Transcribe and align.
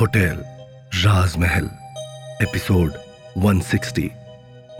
Hotel, 0.00 0.44
राजमहल, 1.04 1.70
episode 2.42 2.92
160 3.38 4.10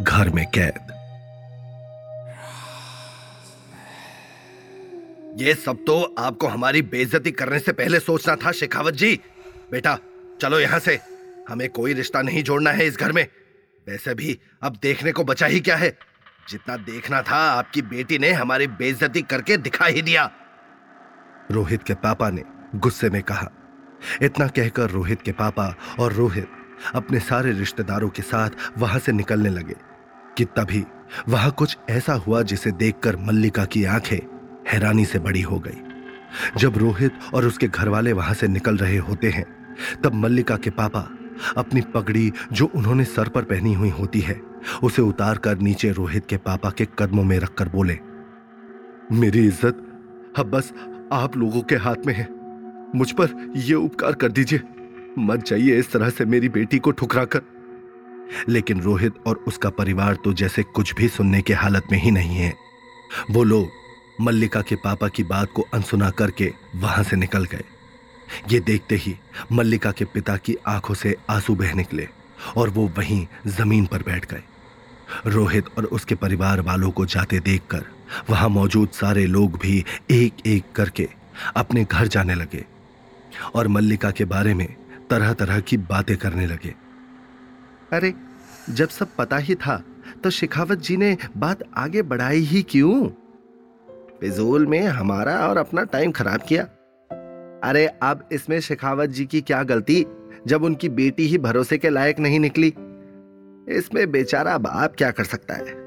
घर 0.03 0.29
में 0.29 0.47
कैद। 0.47 0.87
ये 5.41 5.55
सब 5.55 5.77
तो 5.77 6.15
आपको 6.19 6.47
हमारी 6.47 6.83
बेइज्जती 6.83 7.31
करने 7.31 7.59
से 7.59 7.73
पहले 7.73 8.01
सोचना 8.01 8.37
था, 8.37 8.53
शेखावत 8.53 8.95
जी। 8.95 9.21
बेटा, 9.73 9.99
चलो 10.41 10.61
यहाँ 10.61 10.79
से। 10.79 11.01
हमें 11.49 11.69
कोई 11.69 11.93
रिश्ता 11.93 12.23
नहीं 12.23 12.43
जोड़ना 12.43 12.71
है 12.71 12.87
इस 12.87 12.97
घर 12.97 13.13
में। 13.13 13.27
वैसे 13.89 14.15
भी 14.15 14.41
अब 14.63 14.79
देखने 14.83 15.13
को 15.13 15.25
बचा 15.25 15.47
ही 15.47 15.61
क्या 15.61 15.77
है? 15.77 15.99
जितना 16.49 16.77
देखना 16.77 17.23
था, 17.23 17.37
आपकी 17.37 17.83
बेटी 17.83 18.19
ने 18.19 18.33
हमारी 18.33 18.67
बेइज्जती 18.67 19.23
करके 19.23 19.57
दिखा 19.57 19.87
ही 19.87 20.03
दिया। 20.03 20.31
रोहित 21.51 21.83
के 21.83 21.95
पापा 21.95 22.31
ने 22.31 22.43
गुस्से 22.75 23.11
में 23.11 23.23
कहा 23.23 23.51
इतना 24.23 24.47
कहकर 24.47 24.91
रोहित 24.91 25.23
के 25.23 25.33
पापा 25.33 25.75
और 26.01 26.13
रोहित 26.13 26.49
अपने 26.95 27.21
सारे 27.21 27.53
रिश्तेदारों 27.53 28.09
के 28.09 28.23
साथ 28.23 28.51
वहाँ 28.79 28.99
से 28.99 29.13
निकलने 29.13 29.49
लगे 29.49 29.75
कि 30.39 30.45
तभी 30.45 30.85
वहाँ 31.29 31.51
कुछ 31.51 31.77
ऐसा 31.91 32.15
हुआ 32.15 32.43
जिसे 32.43 32.71
देखकर 32.73 33.17
मल्लिका 33.17 33.65
की 33.65 33.85
आँखें 33.85 34.19
हैरानी 34.69 35.05
से 35.05 35.19
बड़ी 35.19 35.41
हो 35.41 35.59
गई। 35.59 36.59
जब 36.59 36.79
रोहित 36.79 37.19
और 37.35 37.47
उसके 37.47 37.69
घर 37.69 37.89
वाले 37.89 38.13
वहाँ 38.13 38.35
से 38.35 38.49
निकल 38.49 38.77
रहे 38.77 38.97
होते 38.99 39.31
हैं, 39.31 39.45
तब 40.05 40.15
मल्लिका 40.15 40.57
के 40.57 40.71
पापा 40.71 41.09
अपनी 41.57 41.81
पगड़ी 41.95 42.33
जो 42.53 42.71
उन्होंने 42.75 43.05
सर 43.05 43.29
पर 43.29 43.43
पहनी 43.43 43.75
हुई 43.75 43.91
होती 43.91 44.21
है, 44.21 44.41
उसे 44.83 45.03
उतार 45.03 45.39
कर 45.39 45.59
नीचे 45.59 45.91
रोहित 45.93 46.27
के 46.27 46.37
पापा 46.37 46.71
के 46.71 46.87
कदमों 46.99 47.25
में 47.25 47.39
रखकर 47.39 47.69
बोले, 47.69 47.99
मेरी 49.13 49.47
इज़्ज़त, 49.47 49.87
अब 50.39 50.51
बस 50.51 50.73
आप 51.13 51.37
लोगों 51.37 51.63
के 51.63 51.77
हाथ 51.77 52.07
में 52.07 52.15
है। 52.15 52.29
मुझ 52.95 53.11
पर 53.13 53.53
यह 53.57 53.77
उपकार 53.77 54.13
कर 54.13 54.33
दीजिए। 54.33 54.61
मत 55.19 55.45
जाइए 55.47 55.79
इस 55.79 55.91
तरह 55.93 56.11
से 56.11 56.25
मेरी 56.25 56.49
बेटी 56.49 56.79
को 56.79 56.91
ठुकरा 56.91 57.25
कर 57.27 57.43
लेकिन 58.49 58.81
रोहित 58.81 59.15
और 59.27 59.45
उसका 59.49 59.71
परिवार 59.71 60.15
तो 60.15 60.33
जैसे 60.33 60.63
कुछ 60.75 60.95
भी 60.95 61.09
सुनने 61.09 61.41
के 61.43 61.55
हालत 61.55 61.87
में 61.93 61.99
ही 61.99 62.11
नहीं 62.11 62.37
है। 62.37 62.53
वो 63.31 63.43
लोग 63.45 63.69
मल्लिका 64.21 64.61
के 64.61 64.77
पापा 64.77 65.09
की 65.09 65.23
बात 65.25 65.53
को 65.55 65.63
अनसुना 65.75 66.11
करके 66.11 66.53
वहाँ 66.77 67.05
से 67.05 67.17
निकल 67.17 67.45
गए। 67.45 67.65
ये 68.51 68.61
देखते 68.61 68.97
ही 68.97 69.15
मल्लिका 69.53 69.91
के 69.93 70.05
पिता 70.05 70.37
की 70.37 70.57
आँखों 70.67 70.95
से 70.95 71.17
आँसू 71.31 71.55
बह 71.55 71.75
निकले 71.75 72.09
और 72.57 72.71
वो 72.71 72.91
वहीं 72.99 73.27
ज़मीन 73.47 73.87
पर 73.87 74.03
बैठ 74.03 74.31
गए। 74.31 74.43
रोहित 75.27 75.65
और 75.79 75.85
उसके 75.85 76.15
परिवार 76.15 76.61
वालों 76.61 76.91
को 76.91 77.07
जाते 77.07 77.41
देखकर 77.41 77.85
वहाँ 78.31 78.49
मौजूद 78.49 78.89
सारे 78.91 79.27
लोग 79.27 79.59
भी 79.59 79.85
एक 80.11 80.47
एक 80.47 80.73
करके 80.77 81.09
अपने 81.57 81.85
घर 81.85 82.07
जाने 82.07 82.35
लगे। 82.35 82.65
और 83.55 83.69
मल्लिका 83.69 84.11
के 84.11 84.25
बारे 84.25 84.55
में 84.55 84.77
तरह 85.11 85.33
तरह 85.33 85.61
की 85.61 85.77
बातें 85.77 86.17
करने 86.17 86.47
लगे। 86.47 86.75
अरे 87.93 88.15
जब 88.71 88.89
सब 88.89 89.09
पता 89.19 89.37
ही 89.37 89.55
था 89.55 89.83
तो 90.25 90.31
शिखावत 90.31 90.79
जी 90.79 90.97
ने 90.97 91.17
बात 91.37 91.59
आगे 91.77 92.03
बढ़ाई 92.03 92.41
ही 92.41 92.63
क्यों? 92.63 93.09
फिजूल 94.21 94.67
में 94.67 94.87
हमारा 94.87 95.49
और 95.49 95.57
अपना 95.57 95.85
टाइम 95.85 96.13
खराब 96.13 96.41
किया। 96.49 96.65
अरे 97.69 97.87
अब 97.87 98.29
इसमें 98.33 98.61
शेखावत 98.61 99.11
जी 99.11 99.27
की 99.27 99.41
क्या 99.41 99.63
गलती 99.63 100.07
जब 100.47 100.63
उनकी 100.63 100.89
बेटी 100.89 101.27
ही 101.27 101.39
भरोसे 101.39 101.79
के 101.79 101.89
लायक 101.89 102.19
नहीं 102.19 102.41
निकली? 102.41 102.75
इसमें 103.69 104.11
बेचारा 104.11 104.59
बाप 104.59 104.95
क्या 104.99 105.11
कर 105.11 105.25
सकता 105.25 105.55
है? 105.55 105.85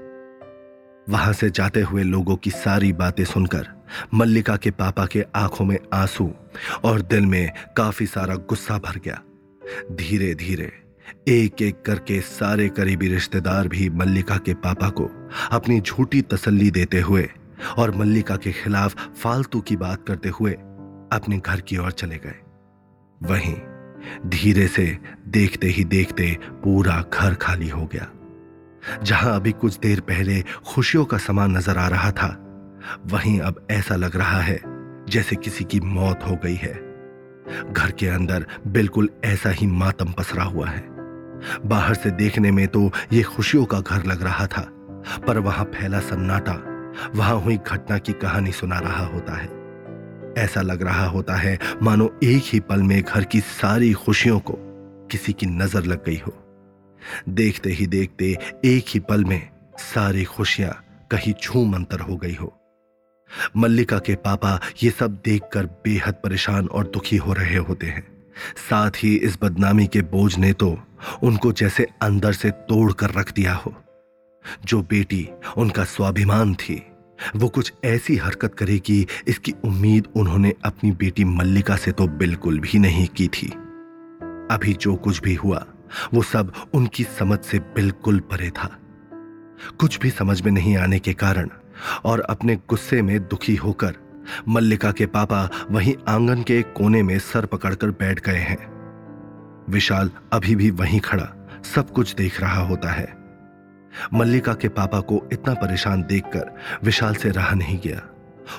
वहाँ 1.10 1.34
से 1.34 1.50
जाते 1.50 1.82
हुए 1.82 2.04
लोगों 2.04 2.36
की 2.36 2.50
सारी 2.50 2.94
बातें 2.94 3.24
सुनकर 3.26 3.77
मल्लिका 4.14 4.56
के 4.56 4.72
पापा 4.72 5.06
के 5.06 5.24
आँखों 5.36 5.66
में 5.66 5.78
आँसू 5.94 6.32
और 6.84 7.02
दिल 7.02 7.26
में 7.26 7.52
काफ़ी 7.78 8.06
सारा 8.06 8.36
गुस्सा 8.50 8.78
भर 8.78 9.00
गया। 9.06 9.22
धीरे 9.92 10.34
धीरे 10.36 10.72
एक 11.28 11.62
एक 11.62 11.82
करके 11.82 12.20
सारे 12.22 12.68
करीबी 12.70 13.08
रिश्तेदार 13.08 13.68
भी 13.68 13.90
मल्लिका 13.90 14.38
के 14.38 14.54
पापा 14.54 14.90
को 14.90 15.10
अपनी 15.52 15.80
झूठी 15.82 16.22
तसल्ली 16.22 16.72
देते 16.72 17.02
हुए 17.02 17.30
और 17.78 17.96
मल्लिका 17.96 18.36
के 18.36 18.52
खिलाफ 18.52 18.96
फालतू 19.18 19.62
की 19.62 19.76
बात 19.76 20.06
करते 20.08 20.30
हुए 20.30 20.52
अपने 21.12 21.38
घर 21.38 21.62
की 21.62 21.78
ओर 21.78 21.92
चले 21.92 22.18
गए। 22.18 22.36
वहीं 23.22 23.56
धीरे 24.30 24.68
से 24.68 24.98
देखते 25.28 25.68
ही 25.68 25.84
देखते 25.84 26.38
पूरा 26.64 27.04
घर 27.14 27.34
खाली 27.34 27.70
हो 27.70 27.86
गया। 27.86 28.08
जहाँ 29.04 29.36
अभी 29.36 29.52
कुछ 29.52 29.78
देर 29.80 30.00
पहले 30.00 30.42
खुशियों 30.42 31.06
का 31.06 31.18
समान 31.18 31.58
नज़र 31.58 31.78
आ 31.78 31.88
रहा 31.88 32.12
था 32.12 32.28
वहीं 33.06 33.40
अब 33.40 33.68
ऐसा 33.72 33.96
लग 33.96 34.16
रहा 34.16 34.42
है, 34.42 34.60
जैसे 35.10 35.36
किसी 35.36 35.64
की 35.64 35.80
मौत 35.80 36.24
हो 36.24 36.36
गई 36.36 36.56
है। 36.56 36.74
घर 37.74 37.92
के 37.92 38.08
अंदर 38.08 38.46
बिल्कुल 38.68 39.10
ऐसा 39.26 39.50
ही 39.50 39.68
मातम 39.68 40.12
पसरा 40.12 40.44
हुआ 40.44 40.70
है। 40.70 40.86
बाहर 41.66 41.94
से 41.94 42.12
देखने 42.12 42.52
में 42.52 42.68
तो 42.68 42.92
यह 43.14 43.24
खुशियों 43.24 43.66
का 43.66 43.80
घर 43.80 44.06
लग 44.06 44.24
रहा 44.24 44.48
था, 44.48 44.62
पर 45.28 45.38
वहाँ 45.38 45.66
फैला 45.66 46.00
सन्नाटा, 46.00 46.54
वहाँ 47.16 47.40
हुई 47.42 47.58
घटना 47.58 47.98
की 47.98 48.14
कहानी 48.14 48.52
सुना 48.52 48.80
रहा 48.80 49.06
होता 49.06 49.38
है। 49.38 49.56
ऐसा 50.38 50.62
लग 50.62 50.82
रहा 50.82 51.06
होता 51.06 51.36
है, 51.36 51.58
मानो 51.82 52.20
एक 52.24 52.44
ही 52.46 52.60
पल 52.60 52.84
में 52.84 53.02
घर 53.02 53.24
की 53.24 53.40
सारी 53.40 53.94
खुशियों 53.94 54.40
को 54.40 54.54
किसी 55.12 55.34
की 55.34 55.46
नज़र 55.46 55.84
लग 55.84 56.06
गई 56.06 56.22
हो। 56.28 56.34
देखते 57.30 57.70
ही 57.70 57.88
देखते 57.88 58.38
एक 58.66 58.86
ही 58.88 59.00
पल 59.00 59.24
में 59.24 59.50
सारी 59.80 60.24
खुशियाँ 60.24 60.84
कहीं 61.12 61.34
छू 61.34 61.66
मंतर 61.66 62.00
हो 62.00 62.16
गई 62.18 62.36
हो। 62.36 62.57
मल्लिका 63.58 64.00
के 64.00 64.16
पापा 64.16 64.60
ये 64.84 64.90
सब 64.90 65.22
देखकर 65.26 65.66
बेहद 65.66 66.14
परेशान 66.14 66.68
और 66.68 66.88
दुखी 66.88 67.18
हो 67.18 67.34
रहे 67.34 67.58
होते 67.58 67.88
हैं। 67.88 68.08
साथ 68.70 68.92
ही 69.04 69.16
इस 69.16 69.38
बदनामी 69.42 69.88
के 69.88 70.02
बोझ 70.02 70.38
ने 70.38 70.54
तो 70.54 70.80
उनको 71.24 71.52
जैसे 71.52 71.88
अंदर 72.02 72.34
से 72.34 72.52
तोड़ 72.52 72.94
कर 72.94 73.12
रख 73.12 73.34
दिया 73.34 73.54
हो। 73.54 73.74
जो 74.66 74.82
बेटी 74.82 75.30
उनका 75.58 75.84
स्वाभिमान 75.84 76.56
थी, 76.56 76.88
वो 77.36 77.50
कुछ 77.50 77.74
ऐसी 77.84 78.16
हरकत 78.16 78.56
करेगी, 78.56 79.08
इसकी 79.28 79.54
उम्मीद 79.66 80.08
उन्होंने 80.16 80.54
अपनी 80.66 80.92
बेटी 80.92 81.24
मल्लिका 81.24 81.76
से 81.76 81.92
तो 81.92 82.08
बिल्कुल 82.08 82.60
भी 82.60 82.80
नहीं 82.80 83.08
की 83.08 83.28
थी। 83.28 83.48
अभी 84.52 84.74
जो 84.74 84.96
कुछ 84.96 85.22
भी 85.22 85.36
हुआ, 85.36 85.66
वो 86.14 86.22
सब 86.22 86.54
उनकी 86.74 87.04
समझ 87.04 87.40
से 87.40 87.60
बिल्कुल 87.60 88.20
परे 88.20 88.50
था। 88.50 88.78
कुछ 89.80 90.00
भी 90.00 90.10
समझ 90.10 90.42
में 90.42 90.52
नहीं 90.52 90.78
आने 90.78 91.00
के 91.00 91.14
कारण 91.14 91.50
और 92.06 92.20
अपने 92.20 92.56
गुस्से 92.70 93.02
में 93.02 93.20
दुखी 93.20 93.56
होकर 93.56 93.96
मल्लिका 94.48 94.92
के 94.92 95.06
पापा 95.06 95.50
वहीं 95.72 95.94
आँगन 96.08 96.42
के 96.44 96.62
कोने 96.62 97.04
में 97.04 97.20
सर 97.20 97.46
पकड़कर 97.46 97.92
बैठ 97.92 98.20
गए 98.20 98.38
हैं। 98.38 98.58
विशाल 99.70 100.12
अभी 100.34 100.56
भी 100.56 100.70
वहीं 100.72 101.00
खड़ा, 101.00 101.28
सब 101.76 101.90
कुछ 101.90 102.14
देख 102.16 102.42
रहा 102.42 102.62
होता 102.62 102.92
है। 102.92 103.16
मल्लिका 104.14 104.54
के 104.54 104.68
पापा 104.68 105.00
को 105.00 105.22
इतना 105.34 105.54
परेशान 105.54 106.04
देखकर 106.04 106.52
विशाल 106.84 107.16
से 107.16 107.30
रहा 107.30 107.56
नहीं 107.56 107.80
गया 107.80 108.02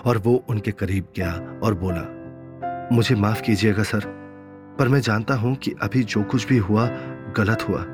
और 0.04 0.18
वो 0.18 0.34
उनके 0.48 0.70
करीब 0.70 1.06
गया 1.16 1.32
और 1.62 1.74
बोला, 1.74 2.02
मुझे 2.92 3.14
माफ़ 3.14 3.42
कीजिएगा 3.42 3.82
सर, 3.82 4.00
पर 4.78 4.88
मैं 4.88 5.00
जानता 5.00 5.34
हूँ 5.34 5.54
कि 5.56 5.74
अभी 5.82 6.02
जो 6.02 6.22
कुछ 6.22 6.46
भी 6.46 6.58
हुआ, 6.58 6.86
गलत 7.36 7.68
हुआ। 7.68 7.84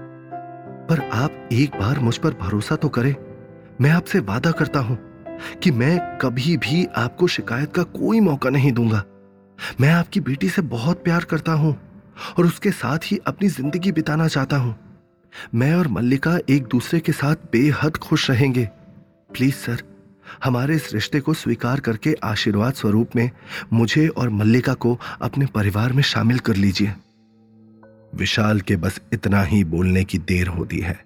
पर 0.88 1.00
आप 1.12 1.48
एक 1.52 1.78
बार 1.80 1.98
मुझ 1.98 2.16
पर 2.16 2.34
भरोसा 2.34 2.76
तो 2.76 2.88
करें, 2.88 3.14
मैं 3.80 3.90
आपसे 3.90 4.18
वादा 4.18 4.50
करता 4.50 4.80
हूँ। 4.80 5.13
कि 5.62 5.70
मैं 5.70 6.18
कभी 6.18 6.56
भी 6.56 6.84
आपको 6.96 7.26
शिकायत 7.26 7.72
का 7.72 7.82
कोई 7.82 8.20
मौका 8.20 8.50
नहीं 8.50 8.72
दूँगा। 8.72 9.02
मैं 9.80 9.90
आपकी 9.90 10.20
बेटी 10.20 10.48
से 10.48 10.62
बहुत 10.62 11.02
प्यार 11.04 11.24
करता 11.24 11.52
हूँ 11.52 11.76
और 12.38 12.46
उसके 12.46 12.70
साथ 12.70 12.98
ही 13.04 13.18
अपनी 13.26 13.48
ज़िंदगी 13.48 13.92
बिताना 13.92 14.28
चाहता 14.28 14.56
हूँ। 14.56 14.74
मैं 15.54 15.74
और 15.74 15.88
मल्लिका 15.88 16.38
एक 16.50 16.66
दूसरे 16.66 17.00
के 17.00 17.12
साथ 17.12 17.36
बेहद 17.52 17.96
खुश 17.96 18.30
रहेंगे। 18.30 18.68
प्लीज़ 19.34 19.54
सर, 19.54 19.82
हमारे 20.44 20.74
इस 20.74 20.92
रिश्ते 20.92 21.20
को 21.20 21.34
स्वीकार 21.34 21.80
करके 21.80 22.14
आशीर्वाद 22.24 22.74
स्वरूप 22.74 23.16
में 23.16 23.30
मुझे 23.72 24.06
और 24.08 24.28
मल्लिका 24.30 24.74
को 24.74 24.98
अपने 25.22 25.46
परिवार 25.46 25.92
में 25.92 26.02
शामिल 26.02 26.38
कर 26.38 26.56
लीजिए। 26.56 26.92
विशाल 28.14 28.60
के 28.60 28.76
बस 28.76 29.00
इतना 29.12 29.42
ही 29.42 29.62
बोलने 29.64 30.04
की 30.04 30.18
देर 30.18 30.48
होती 30.48 30.78
है 30.78 30.98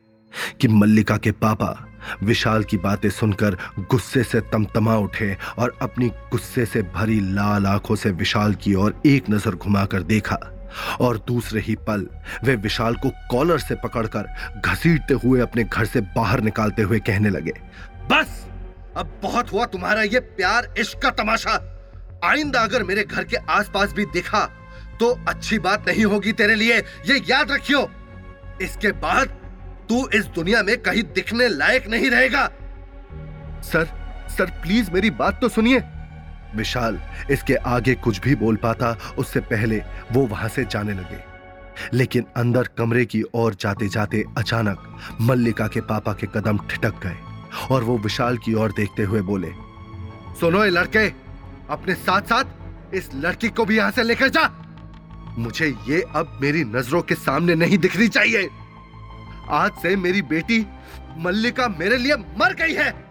कि 0.60 0.68
मल्लिका 0.68 1.16
के 1.16 1.32
पापा 1.32 1.87
विशाल 2.22 2.64
की 2.64 2.76
बातें 2.78 3.08
सुनकर 3.10 3.56
गुस्से 3.80 4.22
से 4.24 4.40
तमतमा 4.52 4.96
उठे 4.98 5.36
और 5.58 5.76
अपनी 5.82 6.08
गुस्से 6.30 6.66
से 6.66 6.82
भरी 6.94 7.20
लाल 7.32 7.66
आँखों 7.66 7.96
से 7.96 8.10
विशाल 8.12 8.54
की 8.54 8.74
ओर 8.74 9.00
एक 9.06 9.30
नज़र 9.30 9.54
घुमाकर 9.54 10.02
देखा 10.04 10.38
और 11.00 11.18
दूसरे 11.26 11.60
ही 11.60 11.74
पल 11.86 12.06
वे 12.44 12.54
विशाल 12.56 12.94
को 12.96 13.10
कॉलर 13.30 13.58
से 13.58 13.74
पकड़कर 13.84 14.26
घसीटते 14.60 15.14
हुए 15.24 15.40
अपने 15.40 15.64
घर 15.64 15.84
से 15.86 16.00
बाहर 16.16 16.40
निकालते 16.40 16.82
हुए 16.82 16.98
कहने 17.00 17.30
लगे, 17.30 17.52
बस, 18.10 18.44
अब 18.96 19.18
बहुत 19.22 19.52
हुआ 19.52 19.64
तुम्हारा 19.66 20.02
ये 20.04 20.20
प्यार 20.20 20.74
इश्क 20.78 20.98
का 21.02 21.10
तमाशा। 21.14 21.52
आइंदा 22.24 22.60
अगर 22.60 22.82
मेरे 22.82 23.02
घर 23.04 23.24
के 23.24 23.36
आसपास 23.50 23.92
भी 23.92 24.04
दिखा 24.12 24.44
तो 25.00 25.10
अच्छी 25.28 25.58
बात 25.60 25.88
नहीं 25.88 26.04
होगी 26.04 26.32
तेरे 26.32 26.54
लिए, 26.54 26.78
ये 26.78 27.22
याद 27.28 27.50
रखियो। 27.50 27.88
इसके 28.62 28.92
बाद 28.94 29.28
तू 29.88 30.06
इस 30.08 30.26
दुनिया 30.34 30.62
में 30.62 30.76
कहीं 30.82 31.02
दिखने 31.14 31.48
लायक 31.48 31.88
नहीं 31.88 32.10
रहेगा। 32.10 32.46
सर 33.62 33.86
सर, 34.28 34.50
प्लीज़ 34.62 34.90
मेरी 34.90 35.10
बात 35.12 35.40
तो 35.40 35.48
सुनिए। 35.48 35.82
विशाल 36.56 36.98
इसके 37.30 37.54
आगे 37.54 37.94
कुछ 37.94 38.20
भी 38.20 38.34
बोल 38.34 38.56
पाता, 38.56 38.96
उससे 39.18 39.40
पहले 39.42 39.82
वो 40.12 40.26
वहाँ 40.26 40.48
से 40.48 40.64
जाने 40.64 40.92
लगे। 40.92 41.22
लेकिन 41.94 42.24
अंदर 42.36 42.68
कमरे 42.78 43.04
की 43.04 43.22
ओर 43.34 43.54
जाते 43.54 43.88
जाते 43.88 44.22
अचानक 44.38 44.98
मल्लिका 45.20 45.66
के 45.66 45.80
पापा 45.82 46.12
के 46.12 46.26
कदम 46.34 46.58
ठिटक 46.70 47.00
गए 47.02 47.16
और 47.70 47.84
वो 47.84 47.96
विशाल 47.98 48.38
की 48.38 48.54
ओर 48.54 48.72
देखते 48.72 49.02
हुए 49.02 49.20
बोले, 49.22 49.50
सुनो 50.40 50.64
ये 50.64 50.70
लड़के, 50.70 51.06
अपने 51.70 51.94
साथ 51.96 52.22
साथ 52.22 52.94
इस 52.94 53.10
लड़की 53.14 53.48
को 53.48 53.64
भी 53.64 53.76
यहाँ 53.76 53.90
से 53.90 54.02
लेकर 54.02 54.28
जा। 54.28 54.48
मुझे 55.38 55.66
ये 55.88 56.00
अब 56.14 56.38
मेरी 56.42 56.64
नज़रों 56.66 57.02
के 57.02 57.14
सामने 57.16 57.54
नहीं 57.54 57.78
दिखनी 57.78 58.08
चाहिए। 58.08 58.48
आज 59.50 59.70
से 59.72 59.96
मेरी 59.96 60.22
बेटी 60.22 60.66
मल्लिका 61.18 61.68
मेरे 61.68 61.96
लिए 61.96 62.14
मर 62.14 62.54
गई 62.54 62.74
है। 62.74 63.04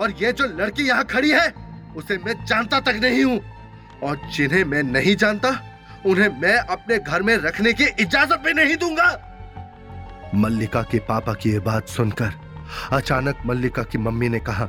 और 0.00 0.10
ये 0.10 0.32
जो 0.32 0.44
लड़की 0.44 0.82
यहाँ 0.82 1.04
खड़ी 1.04 1.30
है, 1.30 1.54
उसे 1.96 2.18
मैं 2.18 2.44
जानता 2.44 2.80
तक 2.80 2.94
नहीं 2.94 3.24
हूँ। 3.24 3.40
और 4.02 4.20
जिन्हें 4.32 4.64
मैं 4.64 4.82
नहीं 4.82 5.16
जानता, 5.16 5.78
उन्हें 6.06 6.40
मैं 6.40 6.56
अपने 6.56 6.98
घर 6.98 7.22
में 7.22 7.36
रखने 7.36 7.72
की 7.72 7.84
इजाज़त 7.84 8.42
भी 8.44 8.52
नहीं 8.52 8.76
दूँगा। 8.76 9.30
मल्लिका 10.34 10.82
के 10.82 10.98
पापा 10.98 11.34
की 11.34 11.50
यह 11.50 11.60
बात 11.60 11.88
सुनकर 11.88 12.32
अचानक 12.92 13.38
मल्लिका 13.46 13.82
की 13.82 13.98
मम्मी 13.98 14.28
ने 14.28 14.38
कहा, 14.38 14.68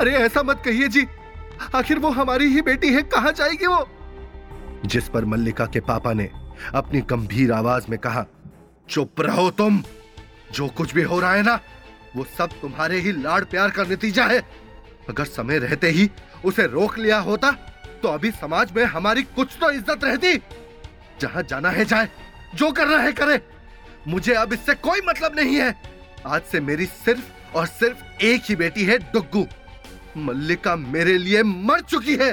अरे, 0.00 0.10
ऐसा 0.10 0.42
मत 0.42 0.62
कहिए 0.64 0.88
जी। 0.88 1.06
आखिर 1.74 1.98
वो 1.98 2.10
हमारी 2.10 2.44
ही 2.44 2.62
बेटी 2.62 2.94
है, 2.94 3.02
कहाँ 3.02 3.32
जाएगी 3.32 3.66
वो? 3.66 3.88
जिस 4.86 5.08
पर 5.08 5.24
मल्लिका 5.24 5.66
के 5.66 5.80
पापा 5.80 6.12
ने 6.12 6.30
अपनी 6.74 7.00
गंभीर 7.00 7.52
आवाज़ 7.52 7.84
में 7.90 7.98
कहा, 7.98 8.26
चुप 8.88 9.20
रहो 9.20 9.50
तुम। 9.50 9.82
जो 10.52 10.68
कुछ 10.68 10.94
भी 10.94 11.02
हो 11.02 11.20
रहा 11.20 11.32
है 11.34 11.42
ना, 11.42 11.60
वो 12.16 12.24
सब 12.38 12.60
तुम्हारे 12.60 12.98
ही 13.00 13.12
लाड़ 13.12 13.42
प्यार 13.44 13.70
का 13.70 13.82
नतीजा 13.84 14.24
है। 14.26 14.40
अगर 15.10 15.24
समय 15.26 15.58
रहते 15.58 15.90
ही 15.90 16.08
उसे 16.44 16.66
रोक 16.68 16.98
लिया 16.98 17.18
होता 17.20 17.50
तो 18.02 18.08
अभी 18.08 18.30
समाज 18.32 18.72
में 18.72 18.84
हमारी 18.86 19.22
कुछ 19.24 19.56
तो 19.60 19.70
इज़्ज़त 19.70 20.04
रहती। 20.04 20.36
जहाँ 21.20 21.42
जाना 21.42 21.70
है 21.70 21.84
जाए, 21.84 22.08
जो 22.54 22.70
करना 22.72 22.98
है 22.98 23.12
करे। 23.12 23.40
मुझे 24.08 24.34
अब 24.34 24.52
इससे 24.52 24.74
कोई 24.76 25.00
मतलब 25.06 25.36
नहीं 25.36 25.56
है। 25.56 25.74
आज 26.26 26.42
से 26.42 26.60
मेरी 26.60 26.86
सिर्फ़ 26.86 27.56
और 27.56 27.66
सिर्फ़ 27.68 28.24
एक 28.24 28.42
ही 28.48 28.56
बेटी 28.56 28.84
है 28.84 28.98
डुग्गू। 29.12 29.46
मल्लिका 30.18 30.74
मेरे 30.76 31.16
लिए 31.18 31.42
मर 31.42 31.80
चुकी 31.82 32.16
है। 32.16 32.30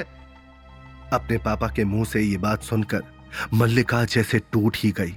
अपने 1.12 1.38
पापा 1.38 1.68
के 1.68 1.84
मुँह 1.84 2.04
से 2.04 2.20
ये 2.20 2.36
बात 2.38 2.62
सुनकर 2.62 3.02
मल्लिका 3.54 4.04
जैसे 4.06 4.38
टूट 4.52 4.76
ही 4.76 4.90
गई। 4.90 5.14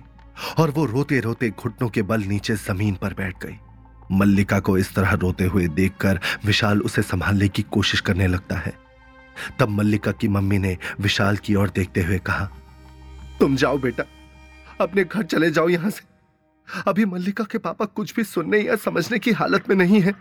और 0.60 0.72
वो 0.72 0.86
रोते 0.86 1.20
रोते 1.20 1.50
घुटनों 1.50 1.90
के 1.90 2.02
बल 2.02 2.24
नीचे 2.24 2.56
ज़मीन 2.56 2.96
पर 2.96 3.14
बैठ 3.14 3.44
गई। 3.46 3.58
मल्लिका 4.12 4.60
को 4.60 4.78
इस 4.78 4.94
तरह 4.96 5.14
रोते 5.14 5.46
हुए 5.46 5.68
देखकर 5.68 6.20
विशाल 6.46 6.82
उसे 6.82 7.02
संभालने 7.02 7.48
की 7.48 7.62
कोशिश 7.62 8.02
करने 8.02 8.28
लगता 8.28 8.56
है। 8.56 8.74
तब 9.60 9.70
मल्लिका 9.70 10.12
की 10.12 10.28
मम्मी 10.28 10.58
ने 10.58 10.78
विशाल 11.00 11.38
की 11.38 11.56
ओर 11.56 11.70
देखते 11.70 12.04
हुए 12.04 12.18
कहा, 12.20 12.50
तुम 13.40 13.56
जाओ 13.56 13.78
बेटा, 13.78 14.04
अपने 14.82 15.04
घर 15.04 15.24
चले 15.24 15.50
जाओ 15.52 15.70
यहाँ 15.70 15.90
से। 15.90 16.02
अभी 16.88 17.06
मल्लिका 17.06 17.44
के 17.44 17.58
पापा 17.58 17.86
कुछ 17.86 18.14
भी 18.16 18.24
सुनने 18.24 18.60
या 18.60 18.76
समझने 18.76 19.20
की 19.20 19.32
हालत 19.32 19.70
में 19.70 19.76
नहीं 19.76 20.02
है। 20.02 20.14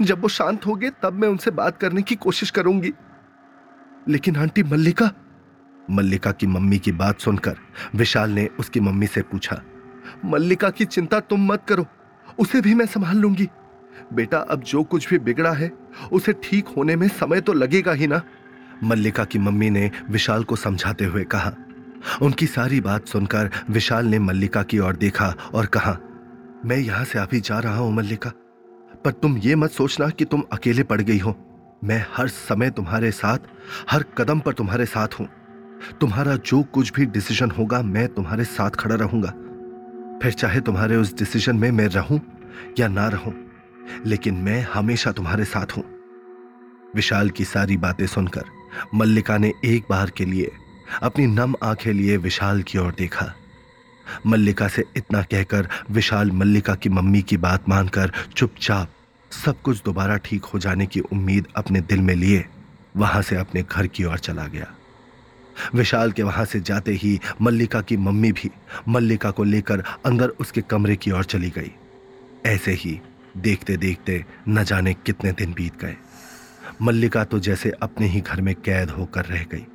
जब 0.00 0.22
वो 0.22 0.28
शांत 0.28 0.66
हो 0.66 0.74
गए 0.74 0.90
तब 1.02 1.12
मैं 1.12 1.28
उनसे 1.28 1.50
बात 1.50 1.78
करने 1.78 2.02
की 2.02 2.14
कोशिश 2.14 2.50
करूँगी। 2.50 2.92
लेकिन 4.08 4.36
आंटी 4.36 4.62
मल्लिका 4.62 5.10
मल्लिका 5.90 6.32
की 6.32 6.46
मम्मी 6.46 6.78
की 6.78 6.92
बात 6.92 7.20
सुनकर 7.20 7.56
विशाल 7.94 8.30
ने 8.30 8.48
उसकी 8.58 8.80
मम्मी 8.80 9.06
से 9.06 9.22
पूछा, 9.22 9.60
मल्लिका 10.24 10.70
की 10.70 10.84
चिंता 10.84 11.20
तुम 11.20 11.46
मत 11.52 11.64
करो, 11.68 11.86
उसे 12.38 12.60
भी 12.60 12.74
मैं 12.74 12.86
संभाल 12.86 13.16
लूँगी। 13.16 13.48
बेटा, 14.12 14.38
अब 14.38 14.62
जो 14.62 14.82
कुछ 14.84 15.08
भी 15.10 15.18
बिगड़ा 15.18 15.52
है, 15.52 15.70
उसे 16.12 16.32
ठीक 16.42 16.68
होने 16.68 16.96
में 16.96 17.06
समय 17.10 17.40
तो 17.40 17.52
लगेगा 17.52 17.92
ही 17.92 18.06
ना? 18.06 18.22
मल्लिका 18.84 19.24
की 19.24 19.38
मम्मी 19.38 19.70
ने 19.70 19.90
विशाल 20.10 20.44
को 20.44 20.56
समझाते 20.56 21.04
हुए 21.04 21.24
कहा। 21.24 21.52
उनकी 22.22 22.46
सारी 22.46 22.80
बात 22.80 23.06
सुनकर 23.06 23.50
विशाल 23.70 24.06
ने 24.06 24.18
मल्लिका 24.18 24.62
की 24.62 24.78
ओर 24.78 24.96
देखा 24.96 25.34
और 25.54 25.66
कहा, 25.66 25.96
मैं 26.64 26.76
यहाँ 26.76 27.04
से 27.04 27.18
अभी 27.18 27.40
जा 27.40 27.58
रहा 27.58 27.76
हूँ 27.76 27.94
मल्लिका, 27.94 28.30
पर 29.04 29.12
तुम 29.12 29.36
ये 29.38 29.54
मत 29.54 29.70
सोचना 29.70 30.08
कि 30.08 30.24
तुम 30.24 30.42
अकेले 30.52 30.82
पड़ 30.82 31.00
गई 31.00 31.18
हो। 31.18 31.36
मैं 31.84 32.04
हर 32.12 32.28
समय 32.28 32.70
तुम्हारे 32.70 33.10
साथ, 33.12 33.38
हर 33.90 34.04
कदम 34.18 34.40
पर 34.40 34.52
तुम्हारे 34.52 34.86
साथ 34.86 35.20
हूँ। 35.20 35.28
तुम्हारा 36.00 36.36
जो 36.36 36.62
कुछ 36.64 36.92
भी 36.92 37.06
डिसीज़न 37.06 37.50
होगा, 37.50 37.82
मैं 37.82 38.06
तुम्हारे 38.08 38.44
साथ 38.44 38.70
खड़ा 38.70 38.94
रहूँगा। 38.94 39.28
फिर 40.22 40.32
चाहे 40.32 40.60
तुम्हारे 40.60 40.96
उस 40.96 41.14
डिसीज़न 41.18 41.56
में 41.56 41.70
मैं 41.70 41.86
रहूँ 41.88 42.20
या 42.78 42.88
ना 42.88 43.06
रहूँ, 43.08 43.34
लेकिन 44.06 44.34
मैं 44.34 44.60
हमेशा 44.74 45.12
तुम्हारे 45.12 45.44
साथ 45.44 45.76
हूँ। 45.76 45.84
विशाल 46.94 47.30
की 47.30 47.44
सारी 47.44 47.76
बातें 47.76 48.06
सुनकर 48.06 48.44
मल्लिका 48.94 49.36
ने 49.38 49.52
एक 49.64 49.84
बार 49.90 50.10
के 50.10 50.24
लिए 50.24 50.50
अपनी 51.02 51.26
नम 51.26 51.54
आँखें 51.62 51.92
लिए 51.92 52.16
विशाल 52.16 52.62
की 52.62 52.78
ओर 52.78 52.94
देखा। 52.98 53.32
मल्लिका 54.26 54.68
से 54.68 54.84
इतना 54.96 55.22
कहकर 55.22 55.68
विशाल 55.90 56.30
मल्लिका 56.30 56.74
की 56.74 56.88
मम्मी 56.88 57.22
की 57.22 57.36
बात 57.36 57.68
मानकर 57.68 58.12
चुपचाप 58.36 58.90
सब 59.32 59.60
कुछ 59.62 59.82
दोबारा 59.84 60.16
ठीक 60.16 60.44
हो 60.44 60.58
जाने 60.58 60.86
की 60.86 61.00
उम्मीद 61.02 61.46
अपने 61.56 61.80
दिल 61.80 62.00
में 62.00 62.14
लिए, 62.14 62.44
वहाँ 62.96 63.22
से 63.22 63.36
अपने 63.36 63.62
घर 63.62 63.86
की 63.86 64.04
ओर 64.04 64.18
चला 64.18 64.46
गया। 64.46 64.66
विशाल 65.74 66.12
के 66.12 66.22
वहाँ 66.22 66.44
से 66.44 66.60
जाते 66.60 66.92
ही 66.92 67.18
मल्लिका 67.42 67.80
की 67.80 67.96
मम्मी 67.96 68.32
भी 68.32 68.50
मल्लिका 68.88 69.30
को 69.30 69.44
लेकर 69.44 69.82
अंदर 70.06 70.28
उसके 70.40 70.60
कमरे 70.60 70.96
की 70.96 71.10
ओर 71.10 71.24
चली 71.24 71.50
गई। 71.50 71.72
ऐसे 72.46 72.72
ही 72.72 73.00
देखते 73.36 73.76
देखते 73.76 74.24
न 74.48 74.64
जाने 74.64 74.94
कितने 74.96 75.32
दिन 75.32 75.52
बीत 75.52 75.80
गए। 75.80 75.96
मल्लिका 76.82 77.24
तो 77.24 77.38
जैसे 77.38 77.70
अपने 77.82 78.06
ही 78.06 78.20
घर 78.20 78.40
में 78.40 78.54
कैद 78.54 78.90
होकर 78.90 79.24
रह 79.24 79.44
गई। 79.44 79.66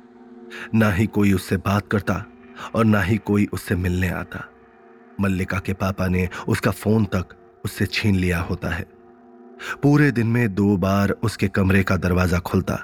ना 0.74 0.90
ही 0.90 1.06
कोई 1.06 1.32
उससे 1.32 1.56
बात 1.56 1.88
करता 1.88 2.24
और 2.74 2.84
ना 2.84 3.00
ही 3.00 3.16
कोई 3.16 3.46
उससे 3.52 3.74
मिलने 3.74 4.08
आता। 4.08 4.44
मल्लिका 5.20 5.58
के 5.58 5.72
पापा 5.72 6.06
ने 6.06 6.28
उसका 6.48 6.70
फ़ोन 6.70 7.04
तक 7.04 7.34
उससे 7.64 7.86
छीन 7.86 8.16
लिया 8.16 8.40
होता 8.40 8.68
है। 8.68 8.86
पूरे 9.82 10.10
दिन 10.10 10.26
में 10.26 10.54
दो 10.54 10.76
बार 10.76 11.10
उसके 11.22 11.48
कमरे 11.48 11.82
का 11.82 11.96
दरवाज़ा 11.96 12.38
खुलता 12.38 12.78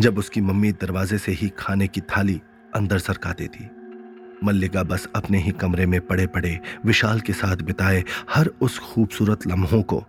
जब 0.00 0.18
उसकी 0.18 0.40
मम्मी 0.40 0.72
दरवाजे 0.72 1.18
से 1.18 1.32
ही 1.32 1.48
खाने 1.58 1.86
की 1.86 2.00
थाली 2.00 2.40
अंदर 2.76 2.98
सरका 2.98 3.32
देती। 3.32 3.68
मल्लिका 4.44 4.82
बस 4.82 5.08
अपने 5.16 5.38
ही 5.38 5.50
कमरे 5.52 5.86
में 5.86 6.00
पड़े 6.06 6.26
पड़े 6.26 6.58
विशाल 6.86 7.20
के 7.20 7.32
साथ 7.32 7.62
बिताए 7.62 8.02
हर 8.30 8.50
उस 8.60 8.78
खूबसूरत 8.80 9.46
लम्हों 9.46 9.82
को, 9.82 10.04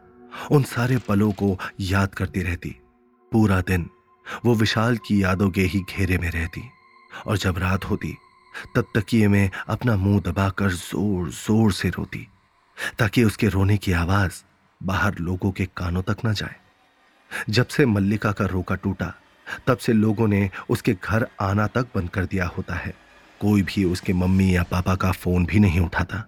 उन 0.51 0.63
सारे 0.65 0.97
पलों 1.07 1.31
को 1.31 1.57
याद 1.81 2.15
करती 2.15 2.41
रहती। 2.41 2.75
पूरा 3.31 3.61
दिन 3.61 3.89
वो 4.45 4.53
विशाल 4.55 4.97
की 4.97 5.21
यादों 5.23 5.49
के 5.49 5.61
ही 5.63 5.79
घेरे 5.81 6.17
में 6.17 6.29
रहती 6.31 6.61
और 7.27 7.37
जब 7.37 7.57
रात 7.57 7.85
होती 7.85 8.15
तब 8.75 8.91
तकिए 8.95 9.27
में 9.27 9.49
अपना 9.67 9.95
मुँह 9.95 10.19
दबाकर 10.21 10.69
ज़ोर 10.69 11.29
ज़ोर 11.29 11.71
से 11.71 11.89
रोती, 11.89 12.27
ताकि 12.99 13.23
उसके 13.23 13.47
रोने 13.47 13.77
की 13.77 13.91
आवाज़ 13.91 14.41
बाहर 14.81 15.17
लोगों 15.19 15.51
के 15.51 15.65
कानों 15.77 16.01
तक 16.01 16.25
न 16.25 16.33
जाए। 16.33 16.55
जब 17.49 17.67
से 17.67 17.85
मल्लिका 17.85 18.31
का 18.31 18.45
रोका 18.45 18.75
टूटा 18.75 19.13
तब 19.67 19.77
से 19.77 19.93
लोगों 19.93 20.27
ने 20.27 20.49
उसके 20.69 20.93
घर 20.93 21.27
आना 21.41 21.67
तक 21.67 21.87
बंद 21.95 22.09
कर 22.09 22.25
दिया 22.25 22.47
होता 22.47 22.75
है। 22.75 22.93
कोई 23.41 23.61
भी 23.61 23.83
उसके 23.83 24.13
मम्मी 24.13 24.55
या 24.55 24.63
पापा 24.63 24.95
का 24.95 25.11
फ़ोन 25.11 25.45
भी 25.45 25.59
नहीं 25.59 25.79
उठाता, 25.79 26.23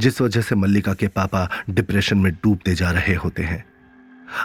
जिस 0.00 0.20
वजह 0.20 0.40
से 0.40 0.54
मल्लिका 0.54 0.94
के 0.94 1.08
पापा 1.08 1.48
डिप्रेशन 1.70 2.18
में 2.18 2.32
डूबते 2.34 2.74
जा 2.74 2.90
रहे 2.90 3.14
होते 3.14 3.42
हैं। 3.42 3.64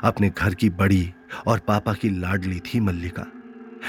अपने 0.04 0.30
घर 0.30 0.54
की 0.54 0.70
बड़ी 0.70 1.14
और 1.48 1.60
पापा 1.60 1.94
की 1.94 2.10
लाडली 2.10 2.60
थी 2.60 2.80
मल्लिका, 2.80 3.26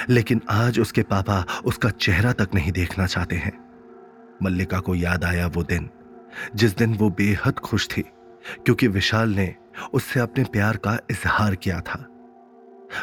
लेकिन 0.08 0.40
आज 0.50 0.80
उसके 0.80 1.02
पापा 1.02 1.44
उसका 1.64 1.90
चेहरा 1.90 2.32
तक 2.32 2.54
नहीं 2.54 2.72
देखना 2.72 3.06
चाहते 3.06 3.36
हैं। 3.36 3.52
मल्लिका 4.42 4.80
को 4.80 4.94
याद 4.94 5.24
आया 5.24 5.46
वो 5.46 5.62
दिन, 5.62 5.90
जिस 6.54 6.76
दिन 6.76 6.94
वो 6.94 7.10
बेहद 7.10 7.58
खुश 7.58 7.88
थी, 7.88 8.02
क्योंकि 8.64 8.88
विशाल 8.88 9.30
ने 9.30 9.54
उससे 9.92 10.20
अपने 10.20 10.44
प्यार 10.44 10.76
का 10.76 10.98
इजहार 11.10 11.54
किया 11.54 11.80
था। 11.80 12.06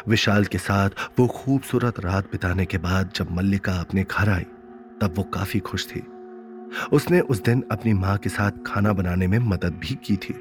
विशाल 0.08 0.44
के 0.44 0.58
साथ 0.58 0.90
वो 1.18 1.26
खूबसूरत 1.26 2.00
रात 2.00 2.30
बिताने 2.32 2.64
के 2.64 2.78
बाद 2.78 3.10
जब 3.16 3.30
मल्लिका 3.30 3.72
अपने 3.72 4.02
घर 4.02 4.28
आई, 4.28 4.46
तब 5.00 5.14
वो 5.16 5.22
काफ़ी 5.24 5.60
खुश 5.60 5.86
थी। 5.86 6.02
उसने 6.92 7.20
उस 7.20 7.42
दिन 7.42 7.64
अपनी 7.72 7.92
माँ 7.92 8.16
के 8.18 8.30
साथ 8.30 8.50
खाना 8.66 8.92
बनाने 8.92 9.26
में 9.26 9.38
मदद 9.38 9.74
भी 9.74 9.94
की 10.04 10.16
थी। 10.16 10.34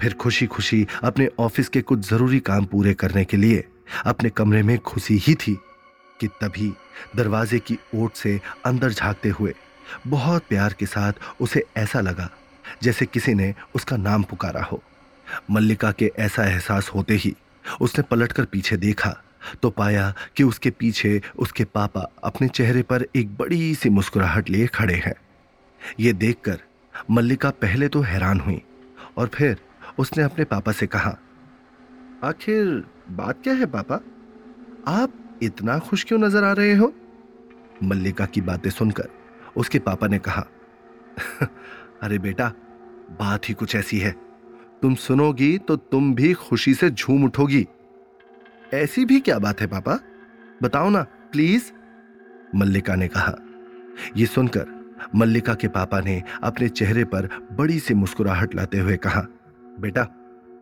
फिर 0.00 0.14
खुशी 0.14 0.46
खुशी 0.46 0.86
अपने 1.04 1.28
ऑफ़िस 1.38 1.68
के 1.68 1.82
कुछ 1.82 2.08
ज़रूरी 2.08 2.40
काम 2.40 2.64
पूरे 2.64 2.94
करने 2.94 3.24
के 3.24 3.36
लिए 3.36 3.64
अपने 4.04 4.30
कमरे 4.30 4.62
में 4.62 4.78
खुशी 4.78 5.16
ही 5.18 5.34
थी 5.34 5.58
कि 6.20 6.26
तभी 6.40 6.72
दरवाजे 7.16 7.58
की 7.58 7.78
ओट 7.94 8.12
से 8.12 8.40
अंदर 8.64 8.92
झांकते 8.92 9.28
हुए 9.28 9.54
बहुत 10.06 10.44
प्यार 10.48 10.72
के 10.72 10.86
साथ 10.86 11.12
उसे 11.40 11.64
ऐसा 11.76 12.00
लगा 12.00 12.30
जैसे 12.82 13.06
किसी 13.06 13.34
ने 13.34 13.54
उसका 13.74 13.96
नाम 13.96 14.22
पुकारा 14.22 14.62
हो। 14.62 14.82
मल्लिका 15.50 15.92
के 15.92 16.10
ऐसा 16.18 16.44
एहसास 16.44 16.88
होते 16.88 17.14
ही 17.14 17.34
उसने 17.80 18.04
पलटकर 18.10 18.44
पीछे 18.44 18.76
देखा 18.76 19.16
तो 19.62 19.70
पाया 19.70 20.12
कि 20.36 20.42
उसके 20.42 20.70
पीछे 20.70 21.20
उसके 21.38 21.64
पापा 21.64 22.00
अपने 22.24 22.48
चेहरे 22.48 22.82
पर 22.82 23.04
एक 23.16 23.36
बड़ी 23.36 23.74
सी 23.74 23.88
मुस्कुराहट 23.88 24.50
लिए 24.50 24.66
खड़े 24.66 24.94
हैं। 24.96 25.14
ये 26.00 26.12
देखकर 26.12 26.60
मल्लिका 27.10 27.50
पहले 27.50 27.88
तो 27.88 28.00
हैरान 28.00 28.40
हुई 28.40 28.60
और 29.18 29.30
फिर 29.34 29.56
उसने 29.98 30.22
अपने 30.22 30.44
पापा 30.44 30.72
से 30.72 30.86
कहा, 30.86 31.16
आखिर 32.24 32.84
बात 33.10 33.42
क्या 33.42 33.54
है 33.54 33.66
पापा? 33.66 34.00
आप 34.88 35.12
इतना 35.42 35.78
खुश 35.78 36.04
क्यों 36.04 36.18
नज़र 36.18 36.44
आ 36.44 36.52
रहे 36.52 36.74
हो? 36.74 36.92
मल्लिका 37.82 38.26
की 38.26 38.40
बातें 38.40 38.70
सुनकर 38.70 39.08
उसके 39.56 39.78
पापा 39.78 40.06
ने 40.06 40.18
कहा, 40.18 40.46
अरे 42.02 42.18
बेटा, 42.18 42.52
बात 43.10 43.48
ही 43.48 43.54
कुछ 43.54 43.74
ऐसी 43.76 43.98
है। 43.98 44.14
तुम 44.82 44.94
सुनोगी 44.94 45.58
तो 45.58 45.76
तुम 45.76 46.14
भी 46.14 46.32
खुशी 46.32 46.74
से 46.74 46.90
झूम 46.90 47.24
उठोगी। 47.24 47.66
ऐसी 48.74 49.04
भी 49.04 49.20
क्या 49.20 49.38
बात 49.38 49.60
है, 49.60 49.66
पापा? 49.66 49.98
बताओ 50.62 50.90
ना, 50.90 51.02
प्लीज़। 51.02 51.72
मल्लिका 52.54 52.94
ने 52.94 53.08
कहा 53.08 53.34
यह 54.16 54.26
सुनकर 54.26 54.96
मल्लिका 55.14 55.54
के 55.54 55.68
पापा 55.68 56.00
ने 56.00 56.22
अपने 56.42 56.68
चेहरे 56.68 57.04
पर 57.04 57.48
बड़ी 57.52 57.78
सी 57.78 57.94
मुस्कुराहट 57.94 58.54
लाते 58.54 58.78
हुए 58.78 58.96
कहा, 58.96 59.26
बेटा, 59.80 60.08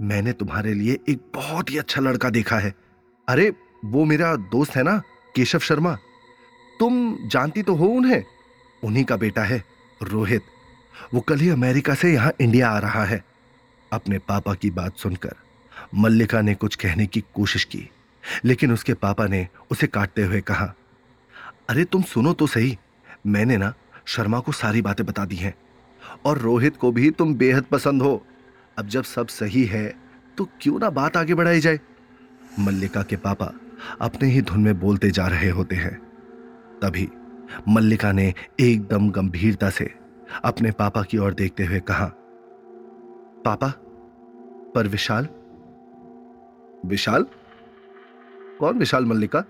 मैंने 0.02 0.32
तुम्हारे 0.32 0.74
लिए 0.74 0.98
एक 1.08 1.20
बहुत 1.34 1.70
ही 1.70 1.78
अच्छा 1.78 2.00
लड़का 2.00 2.30
देखा 2.30 2.58
है। 2.58 2.74
अरे, 3.28 3.52
वो 3.84 4.04
मेरा 4.04 4.36
दोस्त 4.36 4.76
है 4.76 4.82
ना, 4.82 5.02
केशव 5.36 5.58
शर्मा। 5.58 5.96
तुम 6.80 7.16
जानती 7.26 7.62
तो 7.62 7.74
हो 7.74 7.86
उन्हें? 7.86 8.24
उन्हीं 8.84 9.04
का 9.04 9.16
बेटा 9.16 9.42
है, 9.42 9.64
रोहित। 10.02 10.42
वो 11.14 11.20
कल 11.20 11.38
ही 11.38 11.48
अमेरिका 11.48 11.94
से 11.94 12.12
यहाँ 12.12 12.32
इंडिया 12.40 12.70
आ 12.70 12.78
रहा 12.78 13.04
है। 13.04 13.24
अपने 13.92 14.18
पापा 14.18 14.54
की 14.54 14.70
बात 14.70 14.96
सुनकर 14.96 15.34
मल्लिका 15.94 16.40
ने 16.40 16.54
कुछ 16.54 16.76
कहने 16.76 17.06
की 17.06 17.20
कोशिश 17.34 17.64
की, 17.64 17.88
लेकिन 18.44 18.72
उसके 18.72 18.94
पापा 18.94 19.26
ने 19.26 19.46
उसे 19.70 19.86
काटते 19.86 20.22
हुए 20.22 20.40
कहा, 20.40 20.74
अरे, 21.70 21.84
तुम 21.84 22.02
सुनो 22.02 22.32
तो 22.32 22.46
सही। 22.46 22.76
मैंने 23.26 23.56
ना 23.56 23.72
शर्मा 24.06 24.40
को 24.40 24.52
सारी 24.52 24.82
बातें 24.82 25.06
बता 25.06 25.24
दी 25.24 25.36
हैं, 25.36 25.54
और 26.24 26.38
रोहित 26.38 26.76
को 26.76 26.92
भी 26.92 27.10
तुम 27.10 27.34
बेहद 27.34 27.64
पसंद 27.64 28.02
हो। 28.02 28.26
अब 28.78 28.88
जब 28.88 29.04
सब 29.04 29.26
सही 29.26 29.64
है 29.64 29.86
तो 30.38 30.48
क्यों 30.60 30.78
ना 30.78 30.90
बात 30.90 31.16
आगे 31.16 31.34
बढ़ाई 31.34 31.60
जाए? 31.60 31.80
मल्लिका 32.60 33.02
के 33.02 33.16
पापा 33.16 33.52
अपने 34.00 34.28
ही 34.28 34.42
धुन 34.42 34.60
में 34.60 34.78
बोलते 34.80 35.10
जा 35.10 35.26
रहे 35.26 35.48
होते 35.48 35.76
हैं। 35.76 35.96
तभी 36.82 37.08
मल्लिका 37.68 38.12
ने 38.12 38.32
एकदम 38.60 39.10
गंभीरता 39.10 39.70
से 39.70 39.92
अपने 40.44 40.70
पापा 40.70 41.02
की 41.02 41.18
ओर 41.18 41.34
देखते 41.34 41.64
हुए 41.64 41.80
कहा 41.80 42.12
पापा। 43.48 43.68
पर 44.74 44.88
विशाल? 44.88 45.28
विशाल? 46.86 47.26
कौन 48.60 48.78
विशाल 48.78 49.04
मल्लिका? 49.06 49.44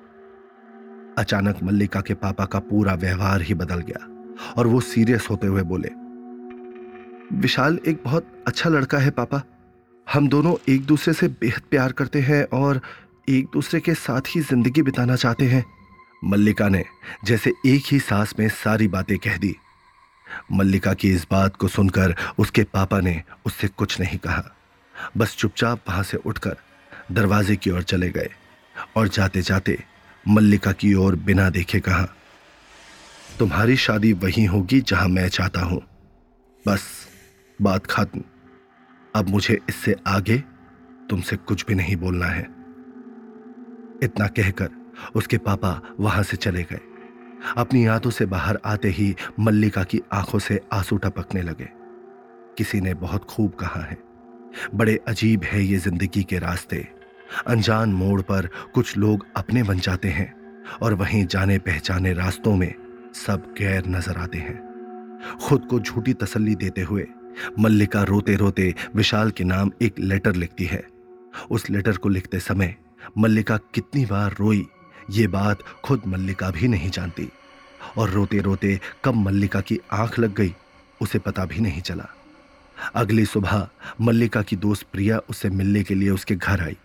अचानक 1.19 1.63
मल्लिका 1.63 2.01
के 2.01 2.15
पापा 2.17 2.45
का 2.45 2.59
पूरा 2.61 2.95
व्यवहार 2.97 3.43
ही 3.43 3.55
बदल 3.55 3.81
गया 3.83 4.07
और 4.59 4.67
वो 4.67 4.81
सीरियस 4.83 5.27
होते 5.31 5.47
हुए 5.47 5.63
बोले, 5.65 5.89
विशाल 7.35 7.79
एक 7.87 8.01
बहुत 8.05 8.27
अच्छा 8.47 8.71
लड़का 8.71 8.99
है 8.99 9.11
पापा। 9.11 9.43
हम 10.07 10.29
दोनों 10.29 10.55
एक 10.69 10.85
दूसरे 10.87 11.15
से 11.15 11.29
बेहद 11.41 11.63
प्यार 11.71 11.93
करते 11.93 12.21
हैं 12.21 12.45
और 12.55 12.81
एक 13.29 13.47
दूसरे 13.53 13.81
के 13.81 13.95
साथ 13.97 14.29
ही 14.29 14.41
ज़िंदगी 14.43 14.83
बिताना 14.83 15.17
चाहते 15.17 15.45
हैं। 15.45 15.65
मल्लिका 16.25 16.69
ने 16.69 16.85
जैसे 17.25 17.53
एक 17.67 17.93
ही 17.93 17.99
सांस 18.01 18.35
में 18.39 18.49
सारी 18.55 18.89
बातें 18.89 19.17
कह 19.19 19.37
दी 19.37 19.55
मल्लिका 20.53 20.95
की 20.95 21.11
इस 21.11 21.27
बात 21.31 21.57
को 21.57 21.69
सुनकर 21.69 22.15
उसके 22.39 22.65
पापा 22.65 23.01
ने 23.01 23.23
उससे 23.47 23.69
कुछ 23.69 24.01
नहीं 24.01 24.19
कहा। 24.19 24.45
बस 25.17 25.37
चुपचाप 25.37 25.81
वहाँ 25.89 26.03
से 26.03 26.17
उठकर 26.17 26.57
दरवाजे 27.13 27.57
की 27.57 27.71
ओर 27.71 27.83
चले 27.83 28.11
गए 28.11 28.31
और 28.97 29.09
जाते 29.09 29.43
जाते 29.43 29.79
मल्लिका 30.29 30.73
की 30.73 30.95
ओर 30.95 31.17
बिना 31.17 31.49
देखे 31.51 31.81
कहा, 31.81 32.09
तुम्हारी 33.39 33.77
शादी 33.77 34.13
वहीं 34.13 34.47
होगी 34.47 34.81
जहाँ 34.81 35.09
मैं 35.09 35.29
चाहता 35.29 35.61
हूँ। 35.61 35.81
बस, 36.67 36.83
बात 37.59 37.87
खत्म। 37.87 38.23
अब 39.15 39.29
मुझे 39.29 39.59
इससे 39.69 39.95
आगे 40.07 40.39
तुमसे 41.11 41.37
कुछ 41.37 41.65
भी 41.67 41.75
नहीं 41.75 41.97
बोलना 41.97 42.27
है। 42.27 42.43
इतना 44.03 44.27
कहकर 44.27 44.69
उसके 45.15 45.39
पापा 45.39 45.81
वहाँ 46.01 46.23
से 46.23 46.37
चले 46.37 46.63
गए। 46.63 46.81
अपनी 47.57 47.87
यादों 47.87 48.11
से 48.11 48.27
बाहर 48.27 48.59
आते 48.65 48.89
ही 48.89 49.15
मल्लिका 49.41 49.83
की 49.85 50.01
आँखों 50.13 50.39
से 50.39 50.61
आँसू 50.73 50.97
टपकने 50.97 51.43
लगे। 51.43 51.69
किसी 52.59 52.81
ने 52.81 52.95
बहुत 52.95 53.25
खूब 53.25 53.53
कहा 53.55 53.81
है। 53.81 53.99
बड़े 54.75 54.99
अजीब 55.09 55.45
है 55.45 55.63
ये 55.63 55.77
ज़िंदगी 55.77 56.23
के 56.23 56.39
रास्ते। 56.39 56.87
अनजान 57.47 57.93
मोड़ 57.93 58.21
पर 58.23 58.49
कुछ 58.75 58.97
लोग 58.97 59.27
अपने 59.37 59.63
बन 59.63 59.79
जाते 59.79 60.09
हैं 60.09 60.33
और 60.83 60.95
वहीं 60.95 61.25
जाने 61.27 61.59
पहचाने 61.59 62.13
रास्तों 62.13 62.55
में 62.57 62.73
सब 63.17 63.55
गैर 63.59 63.87
नज़र 63.87 64.17
आते 64.17 64.39
हैं। 64.39 65.37
खुद 65.43 65.67
को 65.67 65.81
झूठी 65.81 66.13
तसल्ली 66.15 66.55
देते 66.55 66.83
हुए 66.83 67.07
मल्लिका 67.59 68.03
रोते 68.03 68.35
रोते 68.37 68.75
विशाल 68.95 69.31
के 69.31 69.45
नाम 69.45 69.71
एक 69.83 69.99
लेटर 69.99 70.35
लिखती 70.35 70.65
है। 70.65 70.83
उस 71.51 71.69
लेटर 71.71 71.97
को 71.97 72.09
लिखते 72.09 72.41
समय 72.41 72.75
मल्लिका 73.19 73.57
कितनी 73.75 74.05
बार 74.07 74.35
रोई 74.41 74.67
ये 75.11 75.27
बात 75.27 75.59
खुद 75.85 76.03
मल्लिका 76.07 76.51
भी 76.51 76.69
नहीं 76.69 76.91
जानती। 76.91 77.29
और 77.97 78.11
रोते 78.11 78.39
रोते 78.39 78.81
कब 79.05 79.15
मल्लिका 79.15 79.61
की 79.61 79.79
आँख 79.93 80.19
लग 80.19 80.35
गई, 80.35 80.55
उसे 81.01 81.19
पता 81.19 81.45
भी 81.45 81.61
नहीं 81.61 81.81
चला। 81.81 82.07
अगली 82.95 83.25
सुबह 83.25 83.69
मल्लिका 84.01 84.43
की 84.43 84.57
दोस्त 84.57 84.87
प्रिया 84.93 85.19
उससे 85.19 85.51
मिलने 85.51 85.83
के 85.83 85.95
लिए 85.95 86.11
उसके 86.11 86.35
घर 86.35 86.61
आई। 86.61 86.77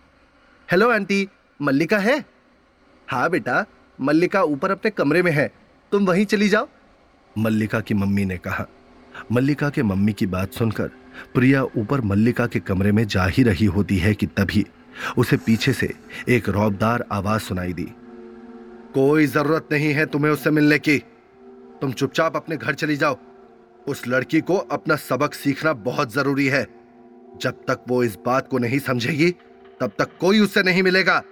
हेलो, 0.72 0.90
आंटी, 0.90 1.28
मल्लिका 1.62 1.98
है? 1.98 2.26
हाँ 3.08 3.30
बेटा, 3.30 3.66
मल्लिका 4.02 4.44
ऊपर 4.44 4.72
अपने 4.72 4.92
कमरे 4.92 5.22
में 5.22 5.32
है, 5.32 5.52
तुम 5.92 6.06
वहीं 6.06 6.26
चली 6.26 6.50
जाओ। 6.50 6.68
मल्लिका 7.38 7.80
की 7.80 7.94
मम्मी 7.94 8.26
ने 8.26 8.38
कहा। 8.38 8.66
मल्लिका 9.32 9.70
के 9.70 9.84
मम्मी 9.84 10.14
की 10.14 10.26
बात 10.26 10.54
सुनकर 10.54 10.88
प्रिया 11.34 11.64
ऊपर 11.64 12.02
मल्लिका 12.02 12.48
के 12.48 12.60
कमरे 12.60 12.92
में 12.92 13.08
जा 13.08 13.26
ही 13.26 13.44
रही 13.44 13.66
होती 13.66 13.98
है 13.98 14.14
कि 14.14 14.26
तभी 14.26 14.66
उसे 15.18 15.38
पीछे 15.38 15.74
से 15.74 15.94
एक 16.30 16.50
रौबदार 16.50 17.06
आवाज़ 17.12 17.42
सुनाई 17.42 17.74
दी। 17.74 17.92
कोई 18.94 19.26
ज़रूरत 19.26 19.68
नहीं 19.72 19.94
है 19.94 20.06
तुम्हें 20.06 20.32
उससे 20.32 20.52
मिलने 20.52 20.80
की। 20.80 20.98
तुम 21.82 21.92
चुपचाप 21.92 22.36
अपने 22.36 22.58
घर 22.58 22.74
चली 22.74 22.96
जाओ। 22.96 23.18
उस 23.88 24.08
लड़की 24.08 24.42
को 24.42 24.56
अपना 24.56 24.96
सबक 24.96 25.34
सीखना 25.34 25.74
बहुत 25.74 26.14
ज़रूरी 26.14 26.48
है। 26.48 26.68
जब 27.42 27.52
तक 27.52 27.84
वो 27.88 28.04
इस 28.04 28.18
बात 28.26 28.48
को 28.48 28.58
नहीं 28.58 28.80
समझेगी, 28.80 29.32
तब 29.80 29.92
तक 30.00 30.10
कोई 30.20 30.40
उससे 30.40 30.64
नहीं 30.64 30.84
मिलेगा। 30.84 31.24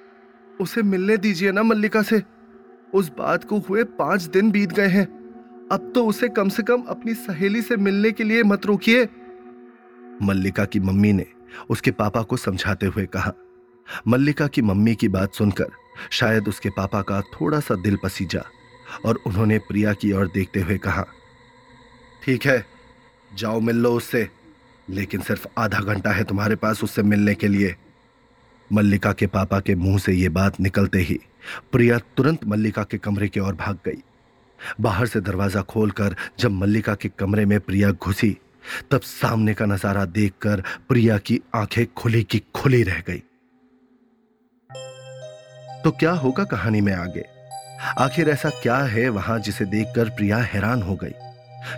उसे 0.61 0.81
मिलने 0.83 1.17
दीजिए 1.17 1.51
ना 1.51 1.63
मल्लिका 1.63 2.01
से। 2.01 2.23
उस 2.93 3.11
बात 3.17 3.43
को 3.43 3.57
हुए 3.59 3.83
पाँच 3.83 4.23
दिन 4.23 4.51
बीत 4.51 4.71
गए 4.71 4.87
हैं। 4.87 5.05
अब 5.71 5.91
तो 5.95 6.05
उसे 6.05 6.29
कम 6.29 6.49
से 6.49 6.63
कम 6.63 6.81
अपनी 6.81 7.13
सहेली 7.13 7.61
से 7.61 7.77
मिलने 7.77 8.11
के 8.11 8.23
लिए 8.23 8.43
मत 8.43 8.65
रोकिए। 8.65 9.09
मल्लिका 10.21 10.65
की 10.65 10.79
मम्मी 10.79 11.13
ने 11.13 11.25
उसके 11.69 11.91
पापा 11.91 12.21
को 12.21 12.37
समझाते 12.37 12.85
हुए 12.85 13.05
कहा। 13.05 13.33
मल्लिका 14.07 14.47
की 14.47 14.61
मम्मी 14.61 14.95
की 14.95 15.07
बात 15.07 15.33
सुनकर 15.33 15.67
शायद 16.11 16.47
उसके 16.47 16.69
पापा 16.69 17.01
का 17.01 17.21
थोड़ा 17.33 17.59
सा 17.59 17.75
दिल 17.77 17.97
पसीजा, 18.03 18.43
और 19.05 19.19
उन्होंने 19.25 19.57
प्रिया 19.59 19.93
की 19.93 20.11
ओर 20.11 20.27
देखते 20.27 20.61
हुए 20.61 20.77
कहा, 20.77 21.05
ठीक 22.23 22.45
है, 22.45 22.65
जाओ 23.31 23.59
मिल 23.59 23.75
लो 23.75 23.91
उससे, 23.93 24.27
लेकिन 24.89 25.21
सिर्फ़ 25.21 25.47
आधा 25.57 25.79
घंटा 25.79 26.11
है 26.11 26.23
तुम्हारे 26.23 26.55
पास 26.55 26.83
उससे 26.83 27.03
मिलने 27.03 27.35
के 27.35 27.47
लिए। 27.47 27.75
मल्लिका 28.69 29.11
के 29.13 29.27
पापा 29.27 29.59
के 29.59 29.75
मुँह 29.75 29.97
से 29.97 30.13
यह 30.13 30.29
बात 30.29 30.59
निकलते 30.59 30.99
ही 30.99 31.19
प्रिया 31.71 31.97
तुरंत 32.17 32.45
मल्लिका 32.47 32.83
के 32.83 32.97
कमरे 32.97 33.27
की 33.27 33.39
ओर 33.39 33.53
भाग 33.55 33.77
गई। 33.85 34.01
बाहर 34.81 35.07
से 35.07 35.21
दरवाज़ा 35.21 35.61
खोलकर 35.63 36.15
जब 36.39 36.51
मल्लिका 36.51 36.95
के 36.95 37.09
कमरे 37.09 37.45
में 37.45 37.59
प्रिया 37.59 37.91
घुसी, 37.91 38.37
तब 38.91 39.01
सामने 39.01 39.53
का 39.53 39.65
नज़ारा 39.65 40.05
देखकर 40.07 40.63
प्रिया 40.89 41.17
की 41.17 41.39
आँखें 41.55 41.85
खुली 41.87 42.23
की 42.23 42.41
खुली 42.55 42.81
रह 42.83 42.99
गई। 43.07 43.23
तो 45.83 45.91
क्या 45.91 46.11
होगा 46.11 46.43
कहानी 46.43 46.81
में 46.81 46.93
आगे? 46.93 47.25
आखिर 47.99 48.29
ऐसा 48.29 48.49
क्या 48.49 48.77
है 48.77 49.09
वहाँ 49.09 49.39
जिसे 49.39 49.65
देखकर 49.65 50.09
प्रिया 50.09 50.37
हैरान 50.37 50.81
हो 50.81 50.95
गई? 50.95 51.13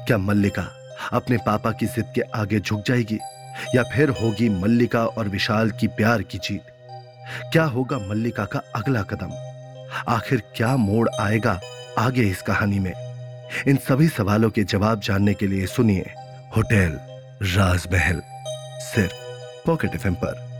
क्या 0.08 0.18
मल्लिका 0.18 0.72
अपने 1.14 1.38
पापा 1.38 1.72
की 1.72 1.86
जिद 1.86 2.12
के 2.16 2.22
आगे 2.22 2.60
झुक 2.60 2.84
जाएगी? 2.88 3.20
या 3.76 3.84
फिर 3.84 4.10
होगी 4.10 4.50
मल्लिका 4.50 5.06
और 5.06 5.28
विशाल 5.28 5.72
की 5.72 5.88
प्यार 5.88 6.22
की 6.22 6.38
जीत? 6.38 6.62
क्या 7.52 7.64
होगा 7.64 7.98
मल्लिका 7.98 8.46
का 8.46 8.62
अगला 8.76 9.02
कदम? 9.02 9.32
आखिर 10.08 10.44
क्या 10.56 10.76
मोड़ 10.76 11.10
आएगा 11.20 11.60
आगे 11.98 12.22
इस 12.22 12.42
कहानी 12.42 12.80
में? 12.80 12.94
इन 13.68 13.76
सभी 13.76 14.08
सवालों 14.08 14.50
के 14.50 14.64
जवाब 14.64 15.00
जानने 15.00 15.34
के 15.34 15.48
लिए 15.48 15.66
सुनिए 15.66 16.14
होटल 16.58 17.00
राजमहल, 17.58 18.22
सिर्फ़ 18.80 19.14
पॉकेट 19.66 19.96
एफ़ 19.96 20.08
पर। 20.08 20.53